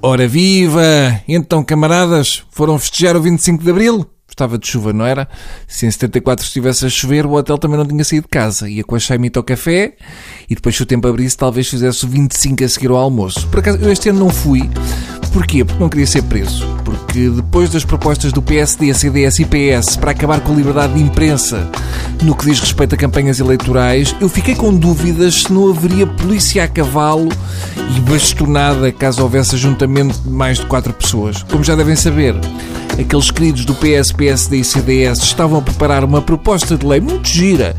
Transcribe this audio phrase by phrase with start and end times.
[0.00, 1.20] Ora viva!
[1.26, 4.06] Então, camaradas, foram festejar o 25 de Abril?
[4.28, 5.26] Estava de chuva, não era?
[5.66, 8.70] Se em 74 estivesse a chover, o hotel também não tinha saído de casa.
[8.70, 9.96] Ia com a Chaimita ao café
[10.48, 13.48] e depois, se o tempo abrisse, talvez fizesse o 25 a seguir ao almoço.
[13.48, 14.70] Por acaso, eu este ano não fui.
[15.32, 15.64] Porquê?
[15.64, 16.64] Porque não queria ser preso.
[16.84, 21.00] Porque depois das propostas do PSD, CDS e PS para acabar com a liberdade de
[21.00, 21.68] imprensa
[22.22, 26.64] no que diz respeito a campanhas eleitorais, eu fiquei com dúvidas se não haveria polícia
[26.64, 27.28] a cavalo
[27.96, 31.42] e bastonada caso houvesse ajuntamento de mais de quatro pessoas.
[31.44, 32.34] Como já devem saber,
[32.98, 37.28] aqueles queridos do PS, PSD e CDS estavam a preparar uma proposta de lei muito
[37.28, 37.76] gira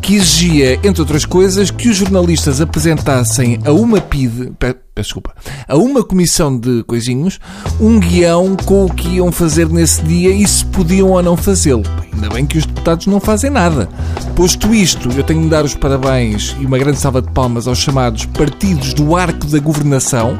[0.00, 4.52] que exigia, entre outras coisas, que os jornalistas apresentassem a uma PIDE,
[4.96, 5.34] desculpa,
[5.68, 7.38] a uma comissão de coisinhos,
[7.80, 11.84] um guião com o que iam fazer nesse dia e se podiam ou não fazê-lo.
[12.12, 13.88] Ainda bem que os deputados não fazem nada.
[14.34, 17.78] Posto isto, eu tenho de dar os parabéns e uma grande salva de palmas aos
[17.78, 20.38] chamados partidos do arco da governação.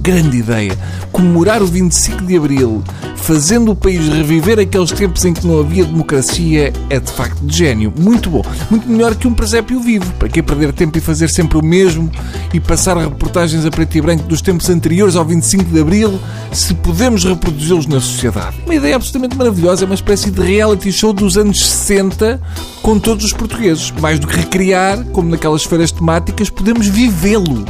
[0.00, 0.78] Grande ideia!
[1.12, 2.82] Comemorar o 25 de Abril
[3.20, 7.56] fazendo o país reviver aqueles tempos em que não havia democracia é de facto de
[7.56, 7.92] gênio.
[7.98, 8.42] Muito bom.
[8.70, 10.10] Muito melhor que um presépio vivo.
[10.14, 12.10] Para que perder tempo e fazer sempre o mesmo
[12.52, 16.18] e passar reportagens a preto e branco dos tempos anteriores ao 25 de Abril
[16.50, 18.56] se podemos reproduzi-los na sociedade?
[18.64, 19.84] Uma ideia absolutamente maravilhosa.
[19.84, 22.40] É uma espécie de reality show dos anos 60
[22.82, 23.92] com todos os portugueses.
[24.00, 27.64] Mais do que recriar, como naquelas feiras temáticas, podemos vivê-lo.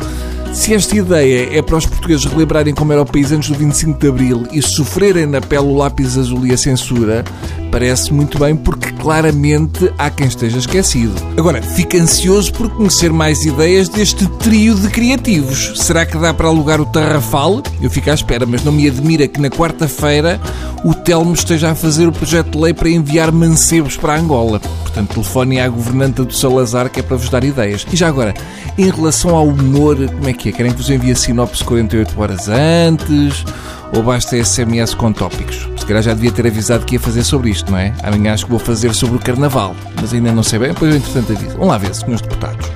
[0.52, 3.98] Se esta ideia é para os portugueses relembrarem como era o país antes do 25
[3.98, 7.24] de Abril e sofrerem na pele o lápis azul e a censura,
[7.70, 11.14] parece muito bem porque claramente há quem esteja esquecido.
[11.36, 15.72] Agora, fico ansioso por conhecer mais ideias deste trio de criativos.
[15.76, 17.62] Será que dá para alugar o Tarrafal?
[17.80, 20.40] Eu fico à espera, mas não me admira que na quarta-feira
[20.84, 24.60] o Telmo esteja a fazer o projeto de lei para enviar mancebos para Angola.
[24.90, 27.86] Portanto, telefone à governanta do Salazar que é para vos dar ideias.
[27.92, 28.34] E já agora,
[28.76, 30.52] em relação ao humor, como é que é?
[30.52, 33.44] Querem que vos envie a sinopse 48 horas antes?
[33.94, 35.68] Ou basta SMS com tópicos?
[35.76, 37.92] Se calhar já devia ter avisado que ia fazer sobre isto, não é?
[38.02, 39.74] Amanhã acho que vou fazer sobre o Carnaval.
[40.00, 41.52] Mas ainda não sei bem, depois eu entretanto aviso.
[41.52, 42.66] Vamos lá ver, senhores deputados.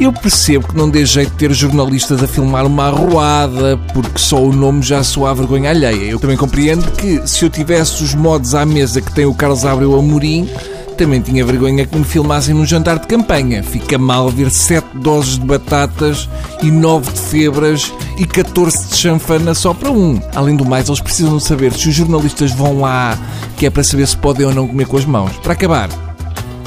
[0.00, 4.42] Eu percebo que não dê jeito de ter jornalistas a filmar uma arruada, porque só
[4.42, 6.10] o nome já soa vergonha alheia.
[6.10, 9.64] Eu também compreendo que, se eu tivesse os modos à mesa que tem o Carlos
[9.64, 10.48] Abreu Amorim,
[11.02, 13.60] também tinha vergonha que me filmassem num jantar de campanha.
[13.60, 16.28] Fica mal ver sete doses de batatas
[16.62, 20.20] e nove de febras e 14 de chanfana só para um.
[20.32, 23.18] Além do mais, eles precisam saber se os jornalistas vão lá,
[23.56, 25.32] que é para saber se podem ou não comer com as mãos.
[25.38, 25.88] Para acabar,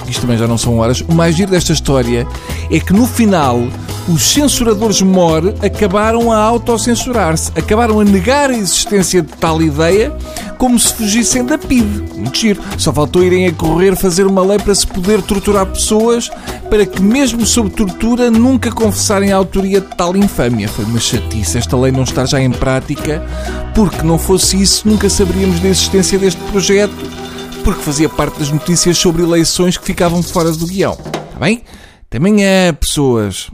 [0.05, 2.27] isto também já não são horas, o mais giro desta história
[2.69, 3.65] é que no final
[4.07, 10.15] os censuradores MOR acabaram a autocensurar-se, acabaram a negar a existência de tal ideia
[10.57, 12.13] como se fugissem da PID.
[12.15, 12.61] Muito giro.
[12.77, 16.29] Só faltou irem a correr fazer uma lei para se poder torturar pessoas
[16.69, 20.67] para que, mesmo sob tortura, nunca confessarem a autoria de tal infâmia.
[20.67, 23.25] Foi uma chatice esta lei não estar já em prática,
[23.73, 26.93] porque não fosse isso, nunca saberíamos da existência deste projeto,
[27.63, 30.93] porque fazia parte das notícias sobre eleições que ficavam fora do guião.
[30.93, 31.63] Está bem?
[32.07, 33.49] Até amanhã, pessoas.